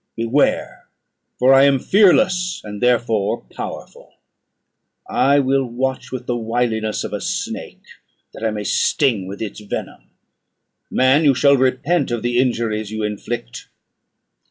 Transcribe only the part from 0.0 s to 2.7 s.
Beware; for I am fearless,